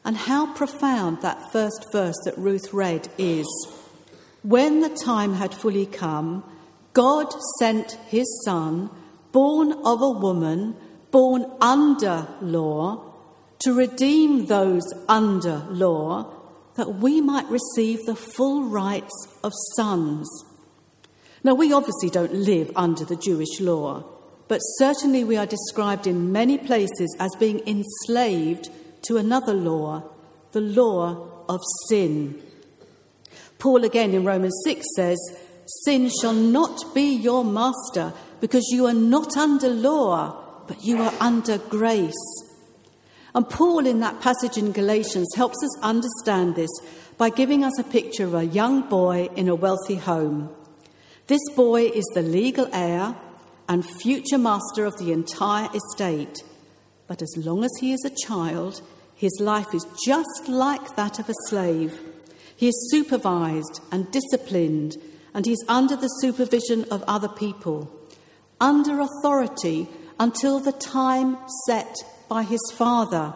And 0.03 0.17
how 0.17 0.53
profound 0.53 1.21
that 1.21 1.53
first 1.53 1.85
verse 1.93 2.17
that 2.25 2.37
Ruth 2.37 2.73
read 2.73 3.07
is. 3.17 3.47
When 4.45 4.81
the 4.81 4.89
time 4.89 5.33
had 5.33 5.55
fully 5.55 5.87
come, 5.87 6.43
God 6.93 7.33
sent 7.57 7.93
his 8.09 8.27
Son, 8.45 8.91
born 9.31 9.71
of 9.83 10.03
a 10.03 10.09
woman, 10.11 10.75
born 11.09 11.51
under 11.59 12.27
law, 12.41 13.11
to 13.63 13.73
redeem 13.73 14.45
those 14.45 14.83
under 15.09 15.65
law, 15.71 16.31
that 16.75 16.93
we 16.93 17.21
might 17.21 17.49
receive 17.49 18.05
the 18.05 18.15
full 18.15 18.65
rights 18.65 19.27
of 19.43 19.51
sons. 19.75 20.29
Now, 21.43 21.55
we 21.55 21.73
obviously 21.73 22.11
don't 22.11 22.35
live 22.35 22.69
under 22.75 23.03
the 23.03 23.15
Jewish 23.15 23.59
law, 23.59 24.03
but 24.47 24.59
certainly 24.59 25.23
we 25.23 25.37
are 25.37 25.47
described 25.47 26.05
in 26.05 26.31
many 26.31 26.59
places 26.59 27.15
as 27.19 27.35
being 27.39 27.61
enslaved 27.65 28.69
to 29.07 29.17
another 29.17 29.55
law, 29.55 30.03
the 30.51 30.61
law 30.61 31.45
of 31.49 31.61
sin. 31.89 32.43
Paul 33.59 33.83
again 33.83 34.13
in 34.13 34.25
Romans 34.25 34.59
6 34.65 34.85
says, 34.95 35.17
Sin 35.83 36.11
shall 36.21 36.33
not 36.33 36.93
be 36.93 37.15
your 37.15 37.43
master, 37.43 38.13
because 38.39 38.65
you 38.71 38.85
are 38.85 38.93
not 38.93 39.35
under 39.37 39.69
law, 39.69 40.63
but 40.67 40.83
you 40.83 41.01
are 41.01 41.13
under 41.19 41.57
grace. 41.57 42.13
And 43.33 43.49
Paul, 43.49 43.85
in 43.85 43.99
that 43.99 44.21
passage 44.21 44.57
in 44.57 44.71
Galatians, 44.71 45.27
helps 45.35 45.61
us 45.63 45.81
understand 45.81 46.55
this 46.55 46.69
by 47.17 47.29
giving 47.29 47.63
us 47.63 47.77
a 47.79 47.83
picture 47.83 48.25
of 48.25 48.33
a 48.33 48.45
young 48.45 48.87
boy 48.87 49.29
in 49.35 49.49
a 49.49 49.55
wealthy 49.55 49.95
home. 49.95 50.49
This 51.27 51.41
boy 51.55 51.87
is 51.87 52.05
the 52.13 52.21
legal 52.21 52.69
heir 52.71 53.15
and 53.67 53.85
future 53.85 54.37
master 54.37 54.85
of 54.85 54.97
the 54.97 55.11
entire 55.11 55.69
estate. 55.73 56.43
But 57.07 57.21
as 57.21 57.33
long 57.37 57.63
as 57.63 57.71
he 57.79 57.93
is 57.93 58.05
a 58.05 58.27
child, 58.27 58.81
his 59.15 59.37
life 59.39 59.73
is 59.73 59.85
just 60.05 60.47
like 60.47 60.95
that 60.95 61.19
of 61.19 61.29
a 61.29 61.33
slave. 61.47 61.99
He 62.55 62.67
is 62.67 62.89
supervised 62.91 63.81
and 63.91 64.11
disciplined 64.11 64.97
and 65.33 65.45
he's 65.45 65.63
under 65.67 65.95
the 65.95 66.07
supervision 66.07 66.85
of 66.85 67.03
other 67.07 67.27
people, 67.27 67.91
under 68.61 69.01
authority 69.01 69.87
until 70.17 70.59
the 70.59 70.71
time 70.71 71.37
set 71.67 71.93
by 72.29 72.43
his 72.43 72.61
father, 72.73 73.33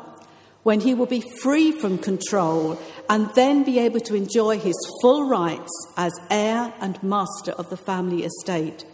when 0.64 0.80
he 0.80 0.94
will 0.94 1.06
be 1.06 1.24
free 1.42 1.72
from 1.72 1.98
control 1.98 2.80
and 3.10 3.30
then 3.36 3.64
be 3.64 3.80
able 3.80 4.00
to 4.00 4.16
enjoy 4.16 4.58
his 4.58 4.76
full 5.02 5.28
rights 5.28 5.72
as 5.98 6.14
heir 6.30 6.74
and 6.80 7.02
master 7.04 7.52
of 7.52 7.70
the 7.70 7.78
family 7.78 8.24
estate. 8.24 8.86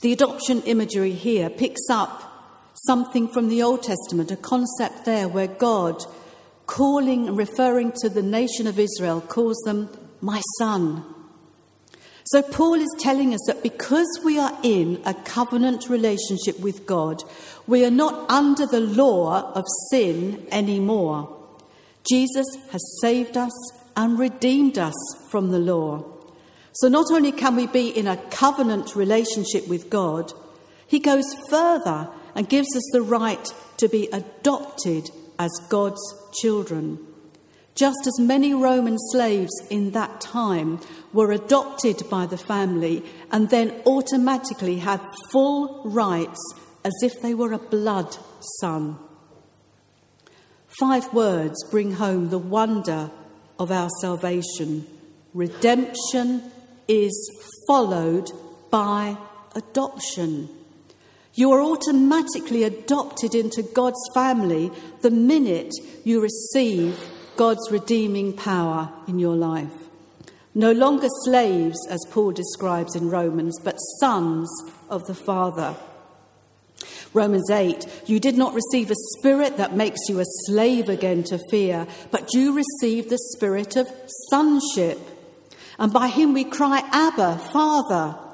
The 0.00 0.12
adoption 0.12 0.62
imagery 0.62 1.12
here 1.12 1.50
picks 1.50 1.90
up 1.90 2.72
something 2.86 3.28
from 3.28 3.48
the 3.48 3.62
Old 3.62 3.82
Testament, 3.82 4.30
a 4.30 4.36
concept 4.36 5.04
there 5.04 5.28
where 5.28 5.46
God, 5.46 6.02
calling 6.66 7.28
and 7.28 7.36
referring 7.36 7.92
to 8.00 8.08
the 8.08 8.22
nation 8.22 8.66
of 8.66 8.78
Israel, 8.78 9.20
calls 9.20 9.60
them 9.64 9.88
my 10.20 10.42
son. 10.58 11.04
So, 12.24 12.42
Paul 12.42 12.74
is 12.74 12.94
telling 12.98 13.32
us 13.32 13.40
that 13.46 13.62
because 13.62 14.08
we 14.24 14.36
are 14.36 14.58
in 14.64 15.00
a 15.04 15.14
covenant 15.14 15.88
relationship 15.88 16.58
with 16.58 16.84
God, 16.84 17.22
we 17.68 17.84
are 17.84 17.90
not 17.90 18.28
under 18.28 18.66
the 18.66 18.80
law 18.80 19.52
of 19.52 19.64
sin 19.90 20.44
anymore. 20.50 21.32
Jesus 22.08 22.46
has 22.72 22.82
saved 23.00 23.36
us 23.36 23.52
and 23.96 24.18
redeemed 24.18 24.76
us 24.76 24.94
from 25.30 25.50
the 25.50 25.58
law. 25.60 26.04
So, 26.72 26.88
not 26.88 27.06
only 27.12 27.30
can 27.30 27.54
we 27.54 27.68
be 27.68 27.88
in 27.88 28.08
a 28.08 28.16
covenant 28.16 28.96
relationship 28.96 29.68
with 29.68 29.88
God, 29.88 30.32
he 30.86 30.98
goes 30.98 31.24
further 31.48 32.08
and 32.34 32.48
gives 32.48 32.74
us 32.76 32.90
the 32.92 33.02
right 33.02 33.52
to 33.76 33.88
be 33.88 34.08
adopted 34.12 35.08
as 35.38 35.50
God's 35.68 36.00
children. 36.40 36.98
Just 37.74 38.06
as 38.06 38.18
many 38.18 38.54
Roman 38.54 38.96
slaves 39.12 39.52
in 39.68 39.90
that 39.90 40.20
time 40.20 40.80
were 41.12 41.30
adopted 41.30 42.02
by 42.08 42.24
the 42.24 42.38
family 42.38 43.04
and 43.30 43.50
then 43.50 43.82
automatically 43.86 44.76
had 44.76 45.00
full 45.30 45.82
rights 45.84 46.40
as 46.84 46.94
if 47.02 47.20
they 47.20 47.34
were 47.34 47.52
a 47.52 47.58
blood 47.58 48.16
son. 48.60 48.98
Five 50.80 51.12
words 51.12 51.56
bring 51.70 51.92
home 51.92 52.30
the 52.30 52.38
wonder 52.38 53.10
of 53.58 53.70
our 53.70 53.90
salvation. 54.00 54.86
Redemption 55.34 56.50
is 56.88 57.14
followed 57.66 58.30
by 58.70 59.16
adoption. 59.54 60.48
You 61.36 61.52
are 61.52 61.60
automatically 61.60 62.62
adopted 62.62 63.34
into 63.34 63.62
God's 63.62 64.00
family 64.14 64.72
the 65.02 65.10
minute 65.10 65.72
you 66.02 66.22
receive 66.22 66.98
God's 67.36 67.70
redeeming 67.70 68.32
power 68.32 68.90
in 69.06 69.18
your 69.18 69.36
life. 69.36 69.70
No 70.54 70.72
longer 70.72 71.08
slaves, 71.24 71.76
as 71.90 72.00
Paul 72.10 72.32
describes 72.32 72.96
in 72.96 73.10
Romans, 73.10 73.60
but 73.62 73.76
sons 74.00 74.50
of 74.88 75.06
the 75.06 75.14
Father. 75.14 75.76
Romans 77.12 77.50
8, 77.50 78.04
you 78.06 78.18
did 78.18 78.38
not 78.38 78.54
receive 78.54 78.90
a 78.90 79.18
spirit 79.18 79.58
that 79.58 79.76
makes 79.76 80.08
you 80.08 80.20
a 80.20 80.24
slave 80.46 80.88
again 80.88 81.22
to 81.24 81.38
fear, 81.50 81.86
but 82.10 82.32
you 82.32 82.54
received 82.54 83.10
the 83.10 83.18
spirit 83.34 83.76
of 83.76 83.86
sonship. 84.30 84.98
And 85.78 85.92
by 85.92 86.08
him 86.08 86.32
we 86.32 86.44
cry, 86.44 86.82
Abba, 86.92 87.36
Father. 87.52 88.25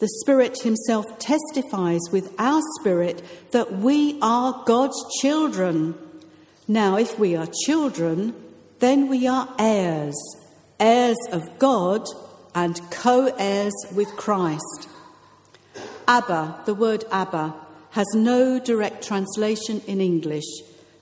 The 0.00 0.08
Spirit 0.22 0.62
Himself 0.62 1.18
testifies 1.18 2.00
with 2.10 2.34
our 2.38 2.62
spirit 2.80 3.22
that 3.50 3.70
we 3.70 4.18
are 4.22 4.62
God's 4.64 4.96
children. 5.20 5.94
Now, 6.66 6.96
if 6.96 7.18
we 7.18 7.36
are 7.36 7.46
children, 7.66 8.34
then 8.78 9.08
we 9.08 9.26
are 9.26 9.54
heirs, 9.58 10.16
heirs 10.80 11.18
of 11.32 11.58
God 11.58 12.06
and 12.54 12.80
co 12.90 13.26
heirs 13.38 13.74
with 13.94 14.08
Christ. 14.16 14.88
Abba, 16.08 16.62
the 16.64 16.74
word 16.74 17.04
Abba, 17.12 17.54
has 17.90 18.06
no 18.14 18.58
direct 18.58 19.06
translation 19.06 19.82
in 19.86 20.00
English. 20.00 20.48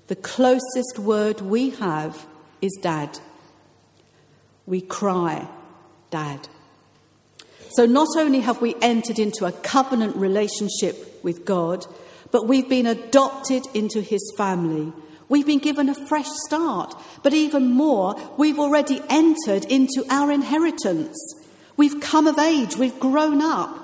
The 0.08 0.16
closest 0.16 0.98
word 0.98 1.40
we 1.40 1.70
have 1.70 2.26
is 2.60 2.76
dad. 2.82 3.20
We 4.66 4.80
cry, 4.80 5.46
dad. 6.10 6.48
So 7.70 7.86
not 7.86 8.08
only 8.16 8.40
have 8.40 8.60
we 8.60 8.74
entered 8.80 9.18
into 9.18 9.44
a 9.44 9.52
covenant 9.52 10.16
relationship 10.16 11.22
with 11.22 11.44
God, 11.44 11.84
but 12.30 12.46
we've 12.46 12.68
been 12.68 12.86
adopted 12.86 13.64
into 13.74 14.00
his 14.00 14.32
family. 14.36 14.92
We've 15.28 15.46
been 15.46 15.58
given 15.58 15.88
a 15.88 16.06
fresh 16.06 16.28
start, 16.46 16.94
but 17.22 17.34
even 17.34 17.70
more, 17.70 18.16
we've 18.38 18.58
already 18.58 19.00
entered 19.10 19.64
into 19.66 20.04
our 20.08 20.32
inheritance. 20.32 21.18
We've 21.76 22.00
come 22.00 22.26
of 22.26 22.38
age, 22.38 22.76
we've 22.76 22.98
grown 22.98 23.42
up. 23.42 23.76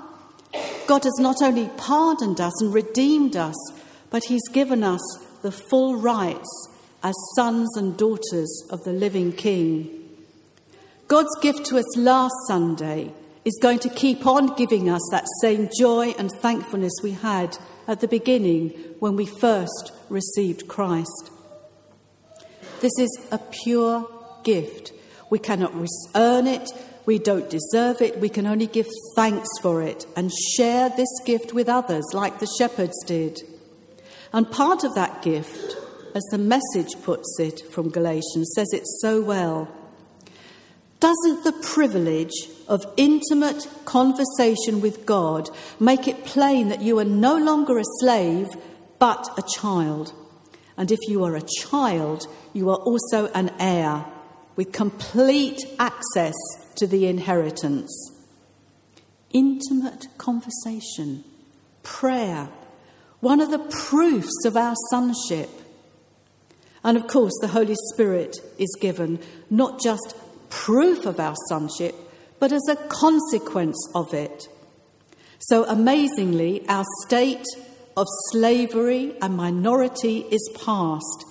God 0.87 1.05
has 1.05 1.19
not 1.19 1.43
only 1.43 1.69
pardoned 1.77 2.41
us 2.41 2.63
and 2.63 2.73
redeemed 2.73 3.37
us, 3.37 3.57
but 4.11 4.25
He's 4.25 4.49
given 4.53 4.83
us 4.83 5.01
the 5.43 5.53
full 5.53 5.97
rights 5.97 6.69
as 7.03 7.15
sons 7.37 7.77
and 7.77 7.97
daughters 7.97 8.67
of 8.71 8.83
the 8.85 8.93
living 8.93 9.33
King. 9.33 10.01
God's 11.09 11.37
gift 11.43 11.67
to 11.67 11.79
us 11.79 11.97
last 11.97 12.35
Sunday 12.49 13.13
is 13.45 13.59
going 13.61 13.79
to 13.81 13.89
keep 13.91 14.27
on 14.27 14.55
giving 14.55 14.89
us 14.89 15.03
that 15.11 15.27
same 15.41 15.69
joy 15.79 16.15
and 16.19 16.31
thankfulness 16.31 16.93
we 17.03 17.13
had 17.13 17.57
at 17.87 18.01
the 18.01 18.09
beginning 18.09 18.71
when 19.01 19.17
we 19.17 19.27
first 19.27 19.93
received 20.09 20.67
Christ. 20.67 21.31
This 22.81 22.99
is 22.99 23.29
a 23.31 23.39
pure 23.39 24.09
gift. 24.43 24.93
We 25.31 25.39
cannot 25.39 25.73
earn 26.15 26.47
it, 26.47 26.71
we 27.07 27.19
don't 27.19 27.51
deserve 27.51 28.01
it, 28.01 28.21
we 28.21 28.29
can 28.29 28.47
only 28.47 28.67
give 28.67 28.87
thanks 29.17 29.49
for 29.61 29.83
it 29.83 30.07
and 30.17 30.31
share 30.57 30.89
this 30.91 31.09
gift 31.25 31.53
with 31.53 31.69
others, 31.69 32.05
like 32.13 32.39
the 32.39 32.55
shepherds 32.59 33.03
did. 33.05 33.43
And 34.33 34.51
part 34.51 34.85
of 34.85 34.95
that 34.95 35.23
gift, 35.23 35.77
as 36.15 36.23
the 36.31 36.39
message 36.39 36.95
puts 37.03 37.39
it 37.39 37.63
from 37.73 37.91
Galatians, 37.91 38.53
says 38.55 38.73
it 38.73 38.85
so 39.01 39.21
well. 39.21 39.69
Doesn't 41.05 41.45
the 41.45 41.53
privilege 41.61 42.33
of 42.67 42.87
intimate 42.97 43.69
conversation 43.85 44.81
with 44.81 45.05
God 45.05 45.51
make 45.79 46.09
it 46.09 46.25
plain 46.25 46.71
that 46.71 46.81
you 46.81 46.99
are 46.99 47.05
no 47.05 47.37
longer 47.37 47.77
a 47.77 47.85
slave, 48.01 48.49
but 48.99 49.29
a 49.37 49.43
child? 49.43 50.15
And 50.79 50.91
if 50.91 50.99
you 51.07 51.23
are 51.25 51.37
a 51.37 51.43
child, 51.61 52.27
you 52.55 52.71
are 52.71 52.79
also 52.79 53.31
an 53.33 53.51
heir 53.59 54.07
with 54.57 54.73
complete 54.73 55.61
access 55.79 56.33
to 56.77 56.87
the 56.87 57.07
inheritance. 57.07 57.93
Intimate 59.35 60.07
conversation, 60.17 61.23
prayer, 61.83 62.49
one 63.21 63.43
of 63.43 63.51
the 63.51 63.59
proofs 63.59 64.47
of 64.47 64.57
our 64.57 64.75
sonship. 64.89 65.51
And 66.83 66.97
of 66.97 67.07
course, 67.09 67.35
the 67.43 67.49
Holy 67.49 67.77
Spirit 67.93 68.39
is 68.59 68.75
given 68.81 69.19
not 69.51 69.83
just 69.83 70.17
proof 70.55 71.05
of 71.05 71.19
our 71.19 71.35
sonship, 71.49 71.95
but 72.39 72.53
as 72.53 72.67
a 72.69 72.77
consequence 72.89 73.77
of 73.95 74.15
it. 74.15 74.49
So 75.41 75.65
amazingly, 75.65 76.67
our 76.69 76.85
state 77.05 77.45
of 77.97 78.07
slavery 78.31 79.15
and 79.21 79.37
minority 79.37 80.21
is 80.31 80.49
past. 80.65 81.27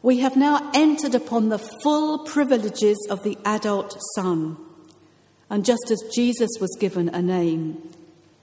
We 0.00 0.20
have 0.20 0.36
now 0.36 0.70
entered 0.74 1.14
upon 1.14 1.48
the 1.50 1.58
full 1.58 2.24
privileges 2.24 2.98
of 3.10 3.22
the 3.22 3.36
adult 3.44 3.94
son. 4.16 4.56
And 5.50 5.64
just 5.64 5.90
as 5.90 6.02
Jesus 6.14 6.50
was 6.58 6.76
given 6.80 7.10
a 7.10 7.20
name, 7.20 7.90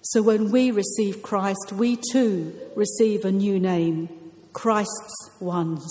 so 0.02 0.22
when 0.22 0.52
we 0.52 0.72
receive 0.72 1.24
Christ, 1.24 1.74
we 1.74 1.98
too 2.12 2.56
receive 2.76 3.26
a 3.26 3.32
new 3.32 3.60
name 3.60 4.10
Christ's 4.54 5.32
ones, 5.40 5.86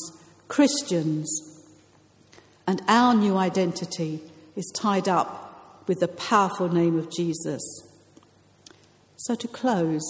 Christians. 0.47 1.29
And 2.67 2.83
our 2.87 3.15
new 3.15 3.37
identity 3.37 4.21
is 4.59 4.71
tied 4.75 5.09
up 5.09 5.85
with 5.87 6.01
the 6.01 6.09
powerful 6.09 6.69
name 6.69 6.99
of 6.99 7.11
Jesus. 7.11 7.63
So, 9.17 9.35
to 9.37 9.49
close, 9.49 10.05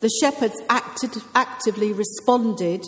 the 0.00 0.10
shepherds 0.20 0.60
acted, 0.68 1.10
actively 1.34 1.92
responded 1.92 2.84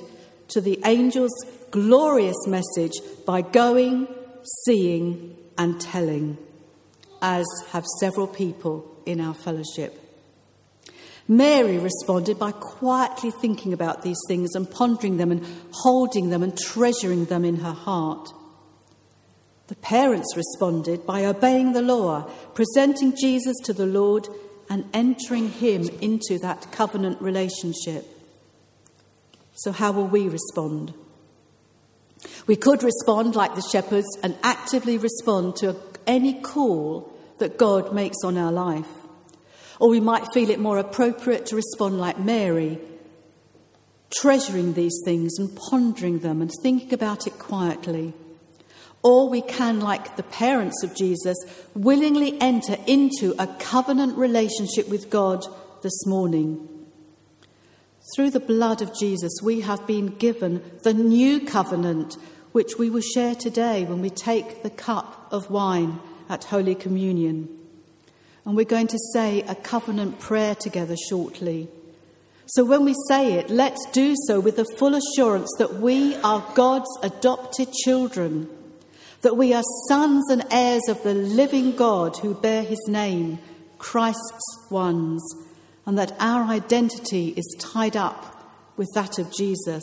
to 0.49 0.61
the 0.61 0.83
angel's 0.83 1.35
glorious 1.71 2.47
message 2.47 2.93
by 3.27 3.43
going, 3.43 4.09
seeing, 4.65 5.37
and 5.57 5.81
telling, 5.81 6.39
as 7.21 7.47
have 7.71 7.85
several 8.01 8.27
people 8.27 9.01
in 9.07 9.21
our 9.21 9.35
fellowship. 9.35 9.99
Mary 11.29 11.79
responded 11.79 12.39
by 12.39 12.53
quietly 12.53 13.31
thinking 13.31 13.73
about 13.73 14.03
these 14.03 14.21
things 14.27 14.55
and 14.55 14.71
pondering 14.71 15.19
them 15.19 15.31
and 15.31 15.47
holding 15.73 16.31
them 16.31 16.43
and 16.43 16.59
treasuring 16.59 17.27
them 17.27 17.45
in 17.45 17.57
her 17.57 17.73
heart. 17.73 18.33
The 19.69 19.77
parents 19.77 20.37
responded 20.37 21.07
by 21.07 21.25
obeying 21.25 21.73
the 21.73 21.83
law, 21.83 22.31
presenting 22.55 23.17
Jesus 23.17 23.57
to 23.65 23.73
the 23.73 23.87
Lord, 23.87 24.29
and 24.69 24.85
entering 24.93 25.51
him 25.51 25.89
into 26.01 26.39
that 26.39 26.73
covenant 26.73 27.21
relationship. 27.21 28.07
So, 29.55 29.73
how 29.73 29.93
will 29.93 30.07
we 30.07 30.29
respond? 30.29 30.95
We 32.47 32.57
could 32.57 32.83
respond 32.83 33.37
like 33.37 33.55
the 33.55 33.69
shepherds 33.73 34.09
and 34.23 34.37
actively 34.43 34.99
respond 34.99 35.57
to 35.57 35.77
any 36.07 36.41
call 36.41 37.13
that 37.39 37.59
God 37.59 37.93
makes 37.93 38.19
on 38.25 38.37
our 38.37 38.53
life. 38.53 38.89
Or 39.79 39.89
we 39.89 40.01
might 40.01 40.33
feel 40.33 40.51
it 40.51 40.61
more 40.61 40.79
appropriate 40.79 41.47
to 41.47 41.57
respond 41.57 41.99
like 41.99 42.19
Mary, 42.19 42.79
treasuring 44.17 44.75
these 44.75 45.01
things 45.05 45.39
and 45.39 45.57
pondering 45.57 46.21
them 46.21 46.41
and 46.41 46.51
thinking 46.63 46.95
about 46.95 47.27
it 47.27 47.39
quietly. 47.39 48.15
Or 49.03 49.29
we 49.29 49.43
can, 49.43 49.81
like 49.81 50.17
the 50.17 50.23
parents 50.23 50.85
of 50.85 50.95
Jesus, 50.95 51.37
willingly 51.75 52.41
enter 52.41 52.77
into 52.87 53.35
a 53.39 53.49
covenant 53.59 54.17
relationship 54.17 54.89
with 54.89 55.11
God 55.11 55.45
this 55.83 56.07
morning. 56.07 56.69
Through 58.15 58.31
the 58.31 58.41
blood 58.41 58.81
of 58.81 58.97
Jesus, 58.97 59.33
we 59.43 59.63
have 59.63 59.87
been 59.87 60.07
given 60.07 60.63
the 60.83 60.95
new 60.95 61.41
covenant, 61.41 62.17
which 62.53 62.79
we 62.79 62.91
will 62.91 63.01
share 63.01 63.35
today 63.35 63.85
when 63.85 64.01
we 64.01 64.11
take 64.11 64.63
the 64.63 64.71
cup 64.71 65.27
of 65.33 65.51
wine 65.51 65.99
at 66.29 66.45
Holy 66.45 66.77
Communion. 66.77 67.49
And 68.45 68.57
we're 68.57 68.65
going 68.65 68.89
to 68.89 68.99
say 69.13 69.43
a 69.43 69.55
covenant 69.55 70.21
prayer 70.21 70.55
together 70.55 70.97
shortly. 71.09 71.69
So 72.47 72.65
when 72.65 72.85
we 72.85 72.95
say 73.09 73.35
it, 73.35 73.51
let's 73.51 73.85
do 73.93 74.15
so 74.27 74.39
with 74.39 74.57
the 74.57 74.65
full 74.77 74.95
assurance 74.95 75.51
that 75.59 75.75
we 75.75 76.17
are 76.17 76.45
God's 76.55 76.91
adopted 77.03 77.73
children 77.73 78.49
that 79.23 79.37
we 79.37 79.55
are 79.55 79.63
sons 79.89 80.29
and 80.31 80.45
heirs 80.51 80.89
of 80.89 81.03
the 81.03 81.15
living 81.15 81.75
God 81.75 82.17
who 82.19 82.35
bear 82.35 82.63
his 82.63 82.85
name, 82.89 83.39
Christ's 83.79 84.67
ones, 84.71 85.23
and 85.87 85.97
that 85.97 86.15
our 86.19 86.45
identity 86.45 87.29
is 87.37 87.57
tied 87.59 87.97
up 87.97 88.33
with 88.77 88.89
that 88.95 89.19
of 89.19 89.33
Jesus. 89.33 89.83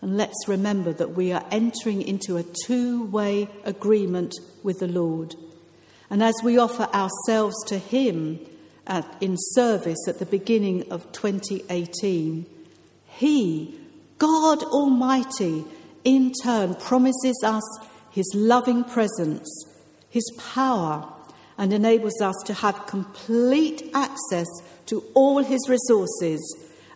And 0.00 0.16
let's 0.16 0.48
remember 0.48 0.92
that 0.94 1.14
we 1.14 1.32
are 1.32 1.44
entering 1.50 2.00
into 2.00 2.38
a 2.38 2.44
two 2.66 3.04
way 3.04 3.48
agreement 3.64 4.34
with 4.62 4.80
the 4.80 4.88
Lord. 4.88 5.34
And 6.08 6.22
as 6.22 6.34
we 6.42 6.58
offer 6.58 6.88
ourselves 6.94 7.54
to 7.66 7.78
Him 7.78 8.40
at, 8.86 9.06
in 9.20 9.36
service 9.36 10.08
at 10.08 10.18
the 10.18 10.26
beginning 10.26 10.90
of 10.90 11.12
2018, 11.12 12.46
He, 13.06 13.78
God 14.16 14.62
Almighty, 14.62 15.64
in 16.04 16.32
turn 16.42 16.74
promises 16.74 17.42
us 17.44 17.62
his 18.10 18.30
loving 18.34 18.84
presence, 18.84 19.48
his 20.08 20.28
power, 20.38 21.08
and 21.56 21.72
enables 21.72 22.20
us 22.20 22.36
to 22.46 22.54
have 22.54 22.86
complete 22.86 23.90
access 23.94 24.46
to 24.86 25.04
all 25.14 25.42
his 25.42 25.68
resources 25.68 26.40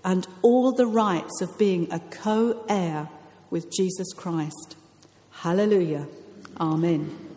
and 0.05 0.27
all 0.43 0.73
the 0.73 0.87
rights 0.87 1.41
of 1.41 1.57
being 1.59 1.91
a 1.93 2.01
co 2.01 2.65
heir 2.69 3.09
with 3.51 3.71
Jesus 3.71 4.13
Christ. 4.13 4.77
Hallelujah. 5.31 6.07
Amen. 6.59 7.34